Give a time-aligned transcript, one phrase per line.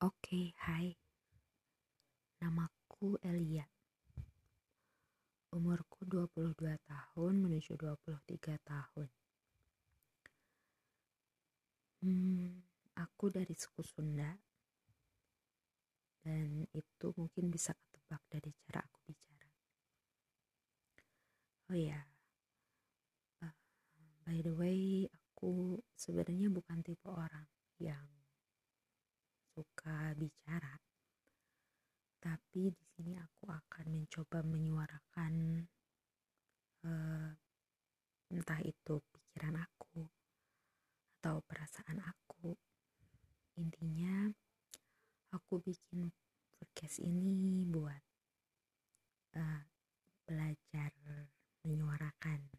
[0.00, 0.96] Oke, hai.
[2.40, 3.68] Namaku Elia.
[5.52, 6.56] Umurku 22
[6.88, 9.08] tahun menuju 23 tahun.
[12.00, 12.64] Hmm,
[12.96, 14.32] aku dari suku Sunda.
[16.24, 19.52] Dan itu mungkin bisa ketebak dari cara aku bicara.
[21.68, 22.00] Oh ya.
[23.44, 23.52] Uh,
[24.24, 27.59] by the way, aku sebenarnya bukan tipe orang
[29.60, 30.80] suka bicara
[32.20, 35.64] tapi di sini aku akan mencoba menyuarakan
[36.84, 37.32] uh,
[38.28, 40.04] entah itu pikiran aku
[41.20, 42.52] atau perasaan aku.
[43.56, 44.28] Intinya
[45.32, 46.12] aku bikin
[46.60, 48.04] podcast ini buat
[49.40, 49.64] uh,
[50.28, 50.92] belajar
[51.64, 52.49] menyuarakan